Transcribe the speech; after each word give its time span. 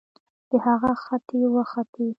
د 0.49 0.51
هغه 0.65 0.91
ختې 1.03 1.39
وختې 1.55 2.07